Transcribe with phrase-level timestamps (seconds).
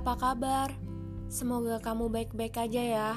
[0.00, 0.72] apa kabar?
[1.28, 3.12] Semoga kamu baik-baik aja ya.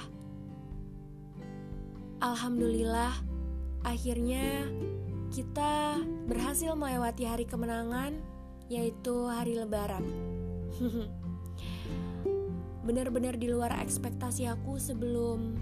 [2.20, 3.24] Alhamdulillah,
[3.88, 4.68] akhirnya
[5.32, 8.20] kita berhasil melewati hari kemenangan,
[8.68, 10.04] yaitu hari Lebaran.
[12.92, 15.56] Benar-benar di luar ekspektasi aku sebelum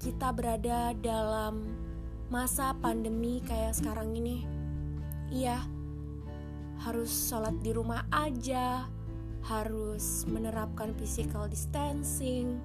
[0.00, 1.68] kita berada dalam
[2.32, 4.48] masa pandemi kayak sekarang ini.
[5.28, 5.60] Iya,
[6.80, 8.88] harus sholat di rumah aja,
[9.44, 12.56] harus menerapkan physical distancing,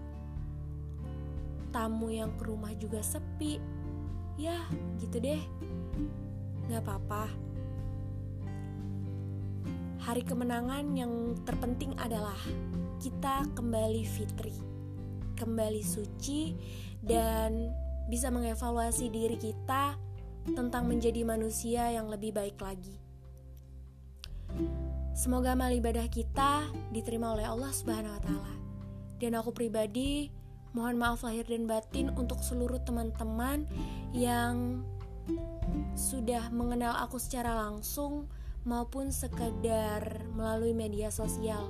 [1.76, 3.60] tamu yang ke rumah juga sepi.
[4.40, 4.64] Ya,
[5.04, 5.44] gitu deh.
[6.72, 7.28] Gak apa-apa.
[10.00, 12.40] Hari kemenangan yang terpenting adalah
[13.04, 14.56] kita kembali fitri,
[15.36, 16.56] kembali suci,
[17.04, 17.68] dan
[18.08, 20.00] bisa mengevaluasi diri kita
[20.56, 22.96] tentang menjadi manusia yang lebih baik lagi.
[25.20, 26.64] Semoga amal ibadah kita
[26.96, 28.54] diterima oleh Allah Subhanahu wa taala.
[29.20, 30.32] Dan aku pribadi
[30.72, 33.68] mohon maaf lahir dan batin untuk seluruh teman-teman
[34.16, 34.80] yang
[35.92, 38.32] sudah mengenal aku secara langsung
[38.64, 41.68] maupun sekedar melalui media sosial.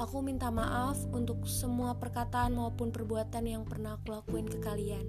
[0.00, 5.04] Aku minta maaf untuk semua perkataan maupun perbuatan yang pernah aku lakuin ke kalian.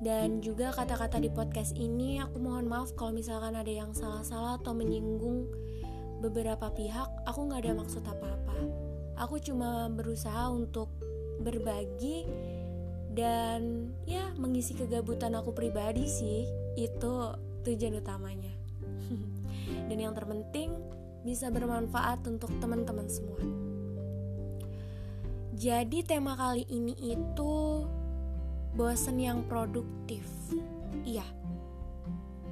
[0.00, 4.72] Dan juga kata-kata di podcast ini aku mohon maaf kalau misalkan ada yang salah-salah atau
[4.72, 5.44] menyinggung
[6.24, 8.56] beberapa pihak aku nggak ada maksud apa-apa.
[9.20, 10.88] Aku cuma berusaha untuk
[11.44, 12.24] berbagi
[13.12, 16.48] dan ya mengisi kegabutan aku pribadi sih.
[16.74, 18.54] Itu tujuan utamanya.
[19.88, 20.74] Dan yang terpenting
[21.22, 23.40] bisa bermanfaat untuk teman-teman semua.
[25.54, 27.86] Jadi tema kali ini itu
[28.74, 30.26] bosen yang produktif.
[31.06, 31.24] Iya.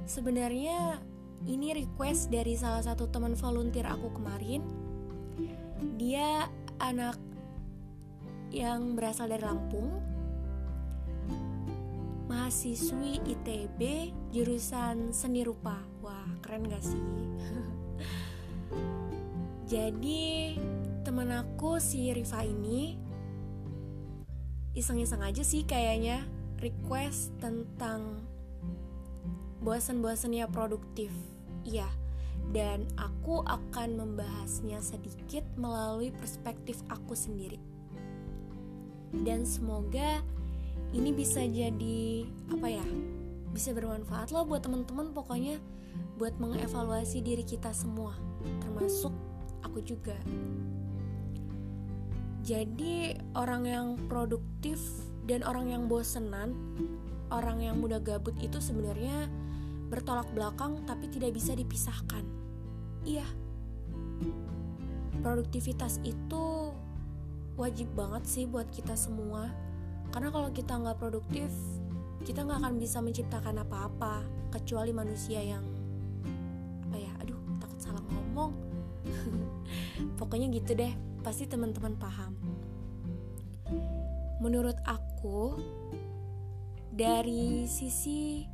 [0.07, 1.03] Sebenarnya
[1.43, 4.63] ini request dari salah satu teman volunteer aku kemarin.
[5.99, 6.47] Dia
[6.79, 7.19] anak
[8.53, 9.99] yang berasal dari Lampung,
[12.31, 15.75] mahasiswi ITB jurusan seni rupa.
[15.99, 16.99] Wah, keren gak sih?
[19.73, 20.55] Jadi
[21.03, 22.95] temen aku si Riva ini
[24.73, 26.25] iseng-iseng aja sih kayaknya
[26.57, 28.25] request tentang
[29.61, 31.13] bosan-bosannya produktif
[31.63, 31.87] Iya,
[32.51, 37.57] dan aku akan membahasnya sedikit melalui perspektif aku sendiri.
[39.13, 40.19] Dan semoga
[40.91, 42.85] ini bisa jadi apa ya?
[43.53, 45.61] Bisa bermanfaat lah buat teman-teman pokoknya
[46.17, 48.17] buat mengevaluasi diri kita semua,
[48.61, 49.13] termasuk
[49.61, 50.17] aku juga.
[52.43, 54.81] Jadi orang yang produktif
[55.23, 56.51] dan orang yang bosenan,
[57.31, 59.31] orang yang mudah gabut itu sebenarnya
[59.93, 62.25] bertolak belakang tapi tidak bisa dipisahkan.
[63.05, 63.27] Iya,
[65.21, 66.73] produktivitas itu
[67.53, 69.53] wajib banget sih buat kita semua.
[70.09, 71.49] Karena kalau kita nggak produktif,
[72.25, 75.61] kita nggak akan bisa menciptakan apa-apa kecuali manusia yang
[76.89, 77.11] apa ya?
[77.21, 78.51] Aduh, takut salah ngomong.
[80.19, 82.33] Pokoknya gitu deh, pasti teman-teman paham.
[84.41, 85.57] Menurut aku,
[86.93, 88.45] dari sisi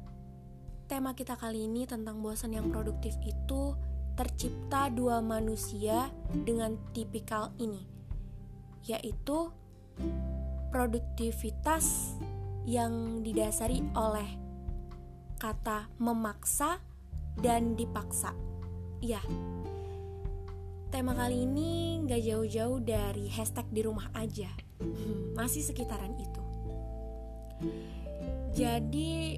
[0.89, 3.77] tema kita kali ini tentang bosan yang produktif itu
[4.17, 7.85] tercipta dua manusia dengan tipikal ini,
[8.89, 9.53] yaitu
[10.73, 12.17] produktivitas
[12.65, 14.25] yang didasari oleh
[15.37, 16.81] kata memaksa
[17.37, 18.33] dan dipaksa.
[18.99, 19.21] Ya,
[20.89, 24.49] tema kali ini gak jauh-jauh dari hashtag di rumah aja,
[25.37, 26.41] masih sekitaran itu.
[28.57, 29.37] Jadi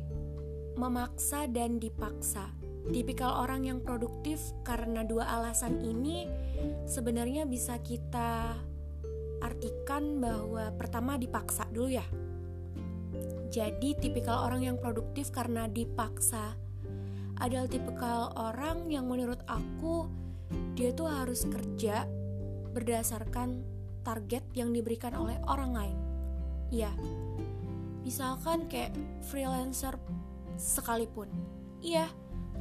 [0.82, 2.50] memaksa dan dipaksa.
[2.90, 6.26] Tipikal orang yang produktif karena dua alasan ini
[6.90, 8.58] sebenarnya bisa kita
[9.46, 12.06] artikan bahwa pertama dipaksa dulu ya.
[13.54, 16.58] Jadi tipikal orang yang produktif karena dipaksa
[17.38, 20.10] adalah tipikal orang yang menurut aku
[20.74, 22.10] dia tuh harus kerja
[22.72, 23.62] berdasarkan
[24.02, 25.98] target yang diberikan oleh orang lain.
[26.72, 26.90] Ya,
[28.08, 28.96] misalkan kayak
[29.28, 30.00] freelancer
[30.62, 31.26] sekalipun.
[31.82, 32.06] Iya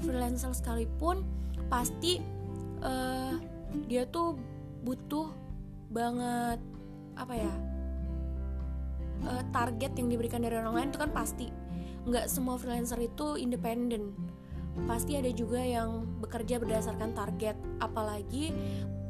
[0.01, 1.29] freelancer sekalipun
[1.69, 2.25] pasti
[2.81, 3.37] uh,
[3.85, 4.41] dia tuh
[4.81, 5.29] butuh
[5.93, 6.57] banget
[7.21, 7.53] apa ya
[9.29, 11.53] uh, target yang diberikan dari orang lain itu kan pasti.
[12.09, 14.17] Nggak semua freelancer itu independen.
[14.89, 17.59] Pasti ada juga yang bekerja berdasarkan target.
[17.83, 18.55] Apalagi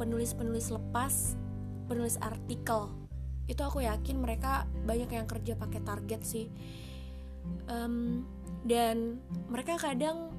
[0.01, 1.39] penulis-penulis lepas
[1.87, 2.91] penulis artikel.
[3.47, 6.47] Itu aku yakin mereka banyak yang kerja pakai target sih.
[7.71, 8.27] Um,
[8.67, 10.33] dan mereka kadang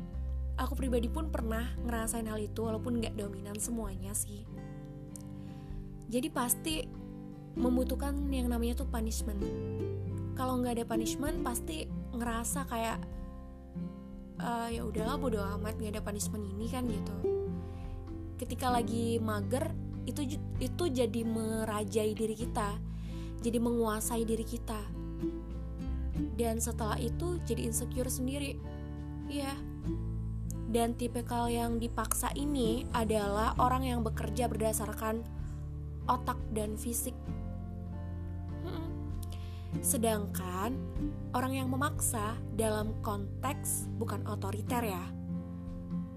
[0.60, 4.46] aku pribadi pun pernah ngerasain hal itu walaupun nggak dominan semuanya sih.
[6.12, 6.86] Jadi pasti
[7.56, 9.42] membutuhkan yang namanya tuh punishment.
[10.36, 13.00] Kalau nggak ada punishment pasti ngerasa kayak
[14.40, 17.16] uh, ya udahlah bodo amat nggak ada punishment ini kan gitu.
[18.38, 19.72] Ketika lagi mager
[20.06, 22.74] itu itu jadi merajai diri kita
[23.42, 24.82] jadi menguasai diri kita
[26.42, 28.58] dan setelah itu jadi insecure sendiri
[29.30, 29.54] iya
[30.74, 35.22] dan tipikal yang dipaksa ini adalah orang yang bekerja berdasarkan
[36.10, 37.14] otak dan fisik
[39.80, 40.76] Sedangkan
[41.32, 45.04] orang yang memaksa dalam konteks bukan otoriter ya.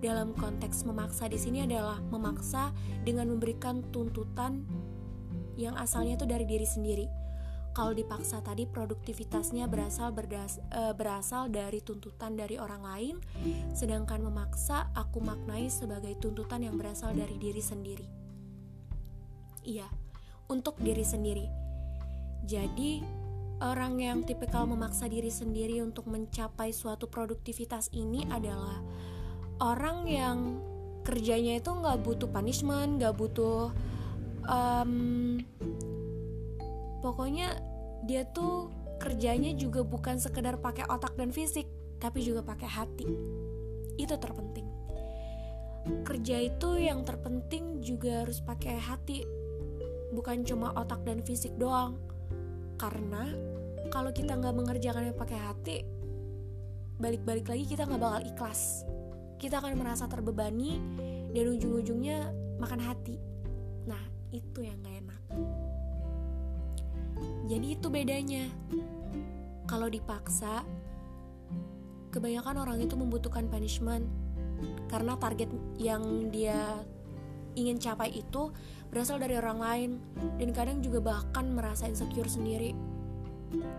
[0.03, 2.75] Dalam konteks memaksa di sini adalah memaksa
[3.06, 4.67] dengan memberikan tuntutan
[5.55, 7.06] yang asalnya itu dari diri sendiri.
[7.75, 13.15] Kalau dipaksa tadi produktivitasnya berasal berdas, e, berasal dari tuntutan dari orang lain,
[13.75, 18.06] sedangkan memaksa aku maknai sebagai tuntutan yang berasal dari diri sendiri.
[19.67, 19.91] Iya,
[20.47, 21.50] untuk diri sendiri.
[22.47, 23.03] Jadi,
[23.59, 28.79] orang yang tipikal memaksa diri sendiri untuk mencapai suatu produktivitas ini adalah
[29.59, 30.38] orang yang
[31.03, 33.75] kerjanya itu nggak butuh punishment, nggak butuh
[34.47, 35.41] um,
[37.04, 37.60] pokoknya
[38.08, 41.68] dia tuh kerjanya juga bukan sekedar pakai otak dan fisik,
[42.00, 43.04] tapi juga pakai hati.
[44.00, 44.64] Itu terpenting.
[46.08, 49.20] Kerja itu yang terpenting juga harus pakai hati,
[50.16, 52.00] bukan cuma otak dan fisik doang.
[52.80, 53.28] Karena
[53.92, 55.76] kalau kita nggak mengerjakannya pakai hati
[56.94, 58.86] balik-balik lagi kita nggak bakal ikhlas.
[59.36, 60.80] Kita akan merasa terbebani
[61.36, 63.20] dan ujung-ujungnya makan hati.
[63.84, 64.00] Nah
[64.32, 65.03] itu yang gak enak
[67.44, 68.49] jadi itu bedanya.
[69.69, 70.64] Kalau dipaksa
[72.08, 74.08] kebanyakan orang itu membutuhkan punishment.
[74.88, 76.81] Karena target yang dia
[77.55, 78.49] ingin capai itu
[78.88, 79.91] berasal dari orang lain.
[80.41, 82.73] Dan kadang juga bahkan merasa insecure sendiri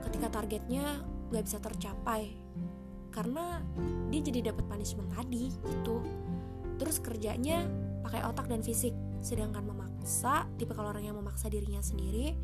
[0.06, 1.02] ketika targetnya
[1.34, 2.38] gak bisa tercapai.
[3.10, 3.64] Karena
[4.14, 6.06] dia jadi dapat punishment tadi gitu.
[6.76, 7.66] Terus kerjanya
[8.06, 8.94] pakai otak dan fisik.
[9.26, 12.38] Sedangkan memaksa tipe kalau orang yang memaksa dirinya sendiri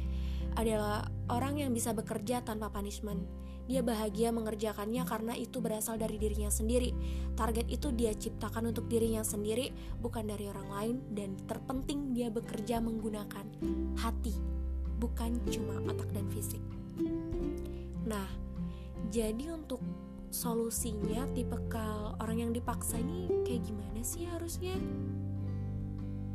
[0.60, 6.52] adalah orang yang bisa bekerja tanpa punishment dia bahagia mengerjakannya karena itu berasal dari dirinya
[6.52, 6.92] sendiri.
[7.40, 9.72] Target itu dia ciptakan untuk dirinya sendiri,
[10.02, 10.96] bukan dari orang lain.
[11.14, 13.48] Dan terpenting, dia bekerja menggunakan
[13.96, 14.36] hati,
[15.00, 16.60] bukan cuma otak dan fisik.
[18.04, 18.28] Nah,
[19.08, 19.80] jadi untuk
[20.36, 24.76] solusinya tipikal orang yang dipaksa ini kayak gimana sih harusnya?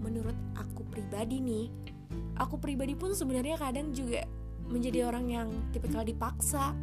[0.01, 1.67] Menurut aku pribadi nih,
[2.37, 4.25] aku pribadi pun sebenarnya kadang juga
[4.67, 6.75] menjadi orang yang tipikal dipaksa.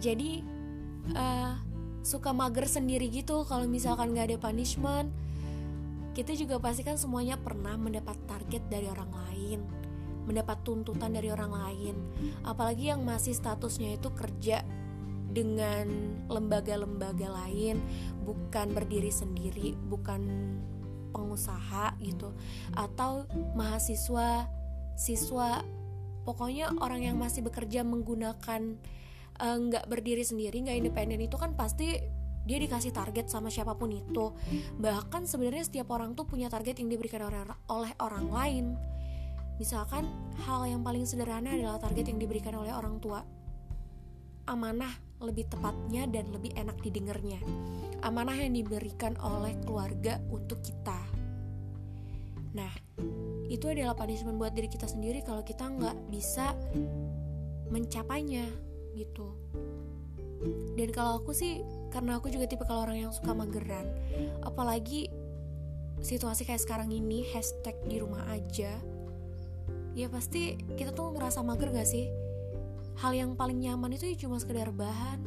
[0.00, 0.44] Jadi
[1.16, 1.56] uh,
[2.04, 5.10] suka mager sendiri gitu kalau misalkan nggak ada punishment.
[6.16, 9.60] Kita juga pasti kan semuanya pernah mendapat target dari orang lain
[10.26, 11.96] mendapat tuntutan dari orang lain.
[12.42, 14.66] Apalagi yang masih statusnya itu kerja
[15.30, 15.86] dengan
[16.32, 17.76] lembaga-lembaga lain
[18.24, 20.24] bukan berdiri sendiri bukan
[21.16, 22.36] pengusaha gitu
[22.76, 23.24] atau
[23.56, 24.46] mahasiswa
[24.96, 25.64] siswa
[26.28, 28.76] pokoknya orang yang masih bekerja menggunakan
[29.36, 32.00] Eh, nggak uh, berdiri sendiri nggak independen itu kan pasti
[32.46, 34.32] dia dikasih target sama siapa pun itu.
[34.78, 38.66] Bahkan sebenarnya setiap orang tuh punya target yang diberikan oleh, oleh orang lain.
[39.58, 40.06] Misalkan
[40.46, 43.26] hal yang paling sederhana adalah target yang diberikan oleh orang tua.
[44.46, 47.42] Amanah lebih tepatnya dan lebih enak didengarnya
[48.02, 50.98] amanah yang diberikan oleh keluarga untuk kita.
[52.56, 52.72] Nah
[53.46, 56.56] itu adalah punishment buat diri kita sendiri kalau kita nggak bisa
[57.70, 58.46] mencapainya
[58.96, 59.32] gitu.
[60.76, 63.88] Dan kalau aku sih karena aku juga tipe kalau orang yang suka mageran
[64.44, 65.08] apalagi
[66.04, 68.76] situasi kayak sekarang ini hashtag di rumah aja
[69.96, 72.12] ya pasti kita tuh ngerasa mager gak sih?
[73.00, 75.20] Hal yang paling nyaman itu ya cuma sekedar bahan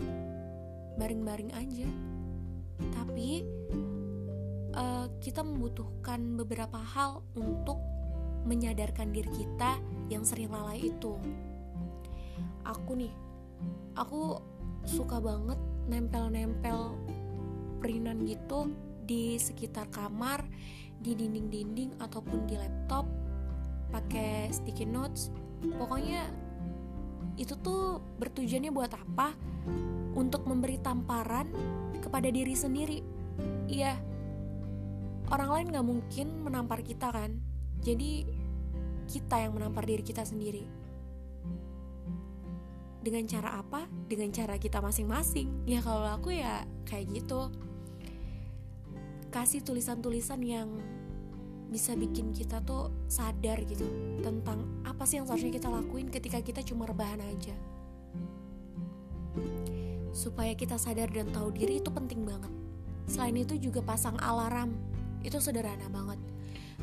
[1.01, 1.89] baring-baring aja
[2.93, 3.43] tapi
[4.75, 7.77] uh, kita membutuhkan beberapa hal untuk
[8.47, 11.19] menyadarkan diri kita yang sering lalai itu
[12.63, 13.13] aku nih
[13.97, 14.39] aku
[14.87, 15.59] suka banget
[15.89, 16.95] nempel-nempel
[17.81, 18.69] perinan gitu
[19.09, 20.45] di sekitar kamar,
[21.01, 23.09] di dinding-dinding ataupun di laptop
[23.89, 25.33] pakai sticky notes.
[25.65, 26.29] Pokoknya
[27.39, 29.33] itu tuh bertujuannya buat apa?
[30.19, 31.47] Untuk memberi tamparan
[32.03, 32.99] kepada diri sendiri.
[33.71, 33.95] Iya,
[35.31, 37.39] orang lain gak mungkin menampar kita kan.
[37.79, 38.27] Jadi
[39.07, 40.79] kita yang menampar diri kita sendiri
[42.99, 43.87] dengan cara apa?
[44.07, 45.63] Dengan cara kita masing-masing.
[45.65, 47.49] Ya kalau aku ya kayak gitu.
[49.29, 50.69] Kasih tulisan-tulisan yang
[51.69, 53.85] bisa bikin kita tuh sadar gitu
[54.25, 57.53] tentang apa sih yang seharusnya kita lakuin ketika kita cuma rebahan aja
[60.19, 62.51] supaya kita sadar dan tahu diri itu penting banget.
[63.07, 64.75] Selain itu juga pasang alarm.
[65.23, 66.19] Itu sederhana banget.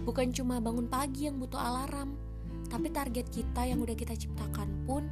[0.09, 2.17] Bukan cuma bangun pagi yang butuh alarm
[2.67, 5.07] tapi target kita yang udah kita ciptakan pun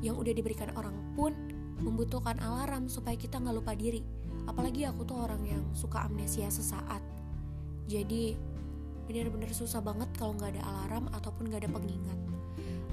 [0.00, 1.32] yang udah diberikan orang pun
[1.80, 4.00] membutuhkan alarm supaya kita nggak lupa diri.
[4.48, 7.00] Apalagi aku tuh orang yang suka amnesia sesaat.
[7.88, 8.36] Jadi
[9.04, 12.18] bener-bener susah banget kalau nggak ada alarm ataupun nggak ada pengingat.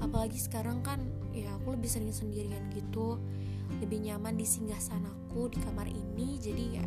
[0.00, 1.00] Apalagi sekarang kan
[1.32, 3.16] ya aku lebih sering sendirian gitu
[3.80, 6.86] lebih nyaman di singgah sanaku di kamar ini jadi ya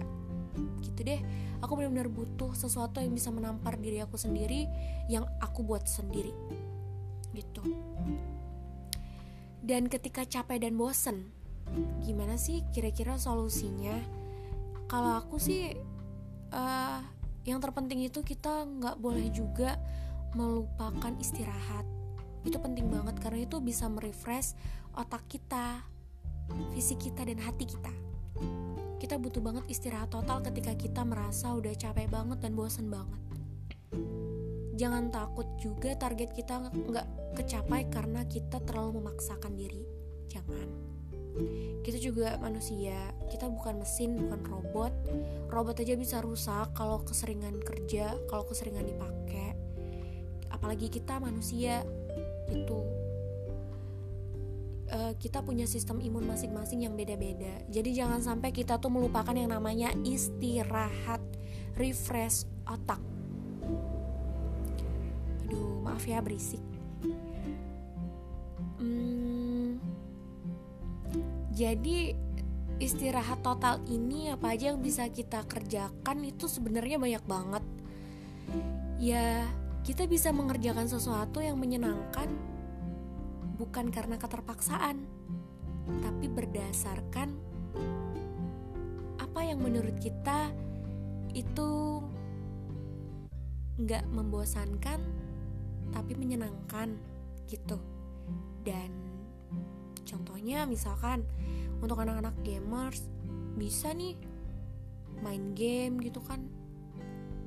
[0.83, 1.19] gitu deh.
[1.59, 4.69] Aku benar-benar butuh sesuatu yang bisa menampar diri aku sendiri
[5.11, 6.31] yang aku buat sendiri.
[7.35, 7.63] Gitu.
[9.65, 11.33] Dan ketika capek dan bosen
[12.05, 13.97] gimana sih kira-kira solusinya?
[14.85, 15.73] Kalau aku sih
[16.53, 16.99] uh,
[17.43, 19.81] yang terpenting itu kita nggak boleh juga
[20.37, 21.83] melupakan istirahat.
[22.45, 24.53] Itu penting banget karena itu bisa merefresh
[24.93, 25.81] otak kita
[26.73, 27.93] fisik kita dan hati kita.
[28.95, 33.21] Kita butuh banget istirahat total ketika kita merasa udah capek banget dan bosan banget.
[34.75, 37.07] Jangan takut juga target kita nggak
[37.39, 39.87] kecapai karena kita terlalu memaksakan diri.
[40.27, 40.67] Jangan.
[41.83, 42.95] Kita juga manusia
[43.27, 44.93] kita bukan mesin bukan robot.
[45.51, 49.55] Robot aja bisa rusak kalau keseringan kerja kalau keseringan dipakai.
[50.51, 51.83] Apalagi kita manusia
[52.51, 53.04] itu
[54.91, 57.63] uh, kita punya sistem imun masing-masing yang beda-beda.
[57.69, 61.21] Jadi jangan sampai kita tuh melupakan yang namanya istirahat
[61.77, 63.01] refresh otak.
[65.45, 66.61] Aduh maaf ya berisik.
[71.55, 72.11] Jadi
[72.83, 77.63] istirahat total ini apa aja yang bisa kita kerjakan itu sebenarnya banyak banget.
[78.99, 79.47] Ya,
[79.87, 82.27] kita bisa mengerjakan sesuatu yang menyenangkan
[83.55, 85.07] bukan karena keterpaksaan,
[86.03, 87.29] tapi berdasarkan
[89.21, 90.51] apa yang menurut kita
[91.35, 91.99] itu
[93.75, 94.99] nggak membosankan
[95.91, 96.95] tapi menyenangkan
[97.47, 97.79] gitu.
[98.63, 98.91] Dan
[100.07, 101.23] contohnya misalkan
[101.79, 103.07] untuk anak-anak gamers
[103.55, 104.15] bisa nih
[105.23, 106.43] main game gitu kan.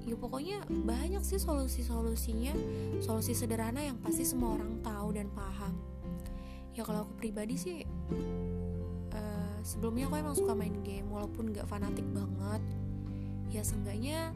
[0.09, 2.57] Ya pokoknya banyak sih solusi-solusinya
[3.05, 5.88] solusi sederhana yang pasti semua orang tahu dan paham
[6.79, 7.83] ya kalau aku pribadi sih
[9.11, 12.63] uh, sebelumnya aku emang suka main game walaupun gak fanatik banget.
[13.51, 14.31] Ya seenggaknya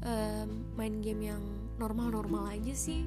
[0.00, 0.48] uh,
[0.80, 1.44] main game yang
[1.76, 3.04] normal-normal aja sih.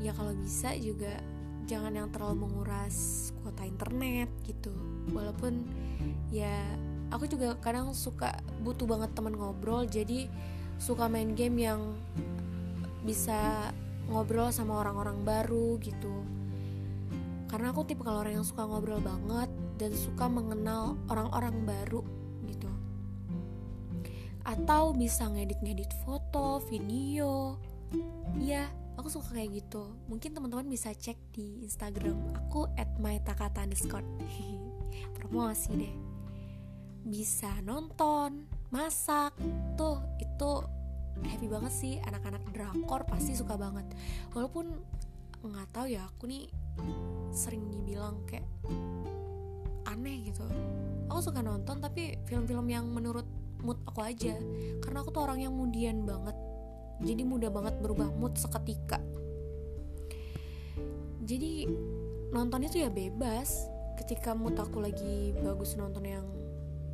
[0.00, 1.20] Ya kalau bisa juga
[1.68, 4.72] jangan yang terlalu menguras kuota internet gitu.
[5.12, 5.68] Walaupun
[6.32, 6.64] ya
[7.12, 8.32] aku juga kadang suka
[8.64, 10.32] butuh banget teman ngobrol jadi
[10.80, 11.80] suka main game yang
[13.04, 13.68] bisa
[14.08, 16.24] ngobrol sama orang-orang baru gitu.
[17.48, 19.48] Karena aku tipe kalau orang yang suka ngobrol banget
[19.80, 22.04] dan suka mengenal orang-orang baru
[22.44, 22.68] gitu.
[24.44, 27.56] Atau bisa ngedit-ngedit foto, video.
[28.36, 28.68] Ya
[29.00, 29.96] aku suka kayak gitu.
[30.12, 34.04] Mungkin teman-teman bisa cek di Instagram aku at mytakata underscore.
[35.16, 35.94] Promosi deh.
[37.08, 39.32] Bisa nonton masak.
[39.78, 40.77] Tuh itu
[41.26, 41.94] happy banget sih.
[42.04, 43.86] Anak-anak drakor pasti suka banget.
[44.36, 44.70] Walaupun
[45.38, 46.50] nggak tahu ya aku nih
[47.30, 48.46] sering dibilang kayak
[49.88, 50.44] aneh gitu.
[51.08, 53.26] Aku suka nonton tapi film-film yang menurut
[53.64, 54.36] mood aku aja.
[54.84, 56.36] Karena aku tuh orang yang mudian banget.
[56.98, 58.98] Jadi mudah banget berubah mood seketika.
[61.22, 61.66] Jadi
[62.34, 63.70] nonton itu ya bebas.
[63.98, 66.26] Ketika mood aku lagi bagus nonton yang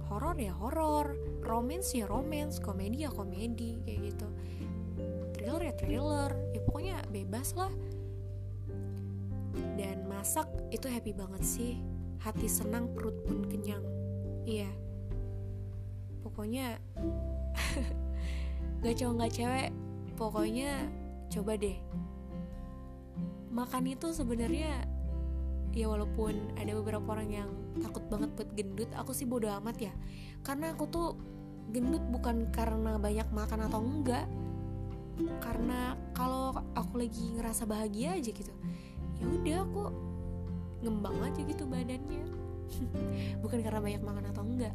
[0.09, 4.29] horor ya horor romance ya romance komedi ya komedi kayak gitu.
[5.37, 7.73] Thriller ya thriller ya pokoknya bebas lah.
[9.79, 11.73] Dan masak itu happy banget sih
[12.23, 13.85] hati senang perut pun kenyang.
[14.49, 14.71] Iya.
[16.25, 16.81] Pokoknya
[18.83, 19.71] gak cowok gak cewek
[20.17, 20.89] pokoknya
[21.29, 21.77] coba deh.
[23.55, 24.94] Makan itu sebenarnya
[25.75, 27.51] ya walaupun ada beberapa orang yang
[27.83, 29.93] takut banget buat gendut aku sih bodo amat ya.
[30.47, 31.09] Karena aku tuh
[31.75, 34.27] gendut bukan karena banyak makan atau enggak.
[35.43, 38.51] Karena kalau aku lagi ngerasa bahagia aja gitu
[39.15, 39.85] ya udah aku
[40.83, 42.25] ngembang aja gitu badannya.
[43.43, 44.75] Bukan karena banyak makan atau enggak.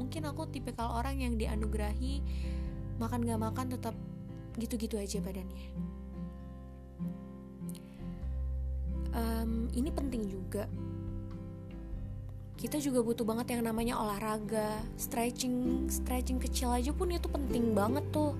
[0.00, 2.22] Mungkin aku tipikal orang yang dianugerahi
[2.98, 3.94] makan gak makan tetap
[4.58, 5.70] gitu-gitu aja badannya
[9.14, 10.68] um, ini penting juga.
[12.58, 18.02] Kita juga butuh banget yang namanya olahraga stretching stretching kecil aja pun itu penting banget
[18.10, 18.34] tuh.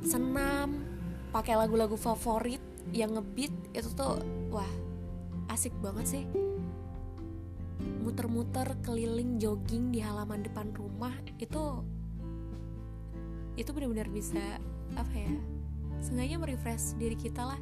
[0.00, 0.80] Senam
[1.28, 2.62] pakai lagu-lagu favorit
[2.96, 4.70] yang ngebeat itu tuh wah
[5.52, 6.24] asik banget sih.
[8.00, 11.84] Muter-muter keliling jogging di halaman depan rumah itu
[13.60, 14.40] itu benar-benar bisa
[14.96, 15.36] apa ya
[16.00, 17.60] sengaja merefresh diri kita lah.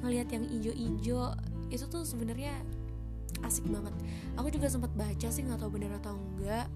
[0.00, 1.34] Ngelihat yang ijo-ijo
[1.70, 2.52] itu tuh sebenarnya
[3.46, 3.94] asik banget.
[4.36, 6.66] Aku juga sempat baca sih nggak tahu benar atau enggak.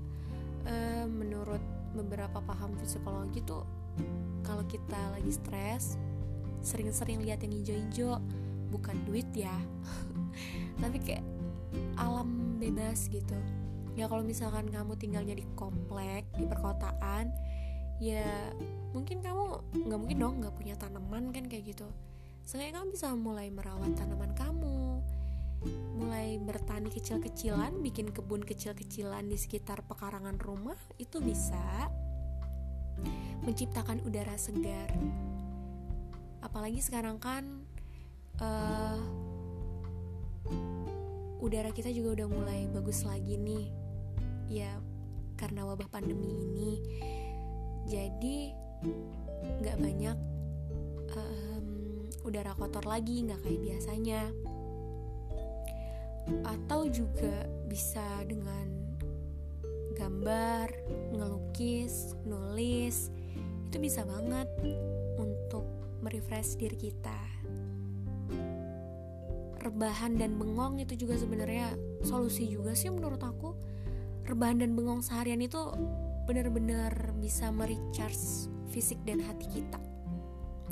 [0.65, 1.61] E, menurut
[1.93, 3.67] beberapa paham psikologi tuh
[4.43, 6.01] kalau kita lagi stres
[6.65, 8.23] sering-sering lihat yang hijau-hijau
[8.73, 9.55] bukan duit ya.
[10.83, 11.25] Tapi kayak
[11.99, 13.37] alam bebas gitu.
[13.95, 17.31] Ya kalau misalkan kamu tinggalnya di komplek di perkotaan
[18.03, 18.51] ya
[18.91, 21.87] mungkin kamu nggak mungkin dong nggak punya tanaman kan kayak gitu.
[22.45, 24.84] Seenggaknya kamu bisa mulai merawat tanaman kamu
[25.95, 31.89] mulai bertani kecil-kecilan bikin kebun kecil-kecilan di sekitar pekarangan rumah itu bisa
[33.47, 34.91] menciptakan udara segar.
[36.43, 37.47] Apalagi sekarang kan
[38.43, 38.99] uh,
[41.39, 43.67] udara kita juga udah mulai bagus lagi nih.
[44.51, 44.75] Ya
[45.39, 46.73] karena wabah pandemi ini.
[47.87, 48.51] Jadi
[49.63, 50.19] nggak banyak
[51.15, 51.67] um,
[52.25, 54.21] udara kotor lagi nggak kayak biasanya
[56.45, 58.85] atau juga bisa dengan
[59.95, 60.69] gambar,
[61.15, 63.09] ngelukis, nulis
[63.71, 64.47] itu bisa banget
[65.19, 65.67] untuk
[66.03, 67.19] merefresh diri kita.
[69.65, 71.73] Rebahan dan bengong itu juga sebenarnya
[72.05, 73.57] solusi juga sih menurut aku.
[74.29, 75.59] Rebahan dan bengong seharian itu
[76.29, 79.81] benar-benar bisa merecharge fisik dan hati kita.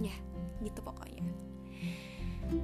[0.00, 0.14] Ya,
[0.60, 1.24] gitu pokoknya.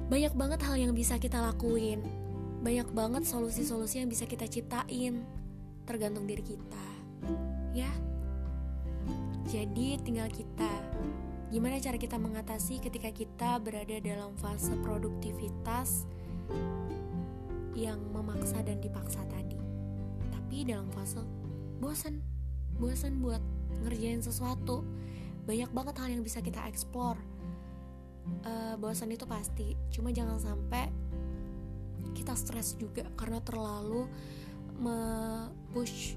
[0.07, 2.28] Banyak banget hal yang bisa kita lakuin
[2.59, 5.23] banyak banget solusi-solusi yang bisa kita ciptain
[5.87, 6.87] tergantung diri kita
[7.71, 7.89] ya.
[9.49, 10.69] Jadi tinggal kita
[11.49, 16.05] gimana cara kita mengatasi ketika kita berada dalam fase produktivitas
[17.73, 19.57] yang memaksa dan dipaksa tadi?
[20.29, 21.23] Tapi dalam fase
[21.81, 22.21] bosan
[22.77, 23.41] bosan buat
[23.87, 24.85] ngerjain sesuatu.
[25.49, 27.17] Banyak banget hal yang bisa kita explore.
[28.45, 29.73] Uh, bosan itu pasti.
[29.89, 30.93] Cuma jangan sampai
[32.13, 34.07] kita stres juga karena terlalu
[34.79, 36.15] me-push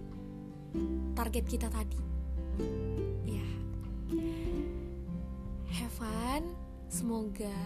[1.12, 2.00] target kita tadi.
[3.26, 3.48] Ya.
[5.72, 6.42] Have fun.
[6.92, 7.56] Semoga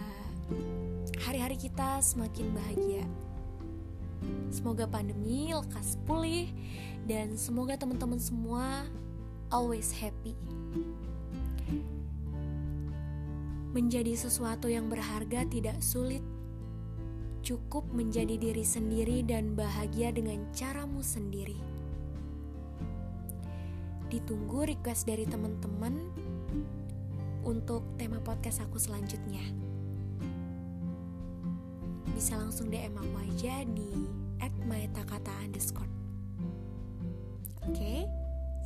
[1.19, 3.05] hari-hari kita semakin bahagia.
[4.49, 6.49] Semoga pandemi lekas pulih
[7.05, 8.87] dan semoga teman-teman semua
[9.51, 10.33] always happy.
[13.75, 16.23] Menjadi sesuatu yang berharga tidak sulit
[17.47, 21.55] cukup menjadi diri sendiri dan bahagia dengan caramu sendiri.
[24.11, 25.95] Ditunggu request dari teman-teman
[27.47, 29.47] untuk tema podcast aku selanjutnya.
[32.11, 33.95] Bisa langsung DM aku aja di
[34.67, 35.91] @maetakata underscore.
[37.63, 38.03] Oke,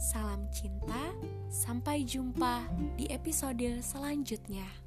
[0.01, 1.13] salam cinta.
[1.53, 2.65] Sampai jumpa
[2.97, 4.80] di episode selanjutnya.